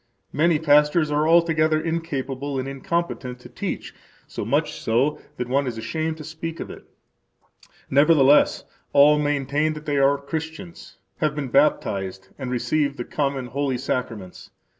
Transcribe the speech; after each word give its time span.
many 0.33 0.57
pastors 0.57 1.11
are 1.11 1.27
altogether 1.27 1.79
incapable 1.79 2.57
and 2.57 2.67
incompetent 2.67 3.37
to 3.39 3.47
teach 3.47 3.93
[so 4.25 4.43
much 4.43 4.71
so, 4.73 5.19
that 5.37 5.47
one 5.47 5.67
is 5.67 5.77
ashamed 5.77 6.17
to 6.17 6.23
speak 6.23 6.59
of 6.59 6.71
it]. 6.71 6.87
Nevertheless, 7.87 8.63
all 8.93 9.19
maintain 9.19 9.73
that 9.73 9.85
they 9.85 9.99
are 9.99 10.17
Christians, 10.17 10.97
have 11.17 11.35
been 11.35 11.49
baptized 11.49 12.29
and 12.39 12.49
receive 12.49 12.97
the 12.97 13.05
[common] 13.05 13.45
holy 13.45 13.77
Sacraments. 13.77 14.49